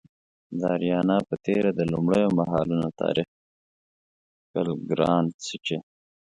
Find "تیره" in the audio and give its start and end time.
1.45-1.71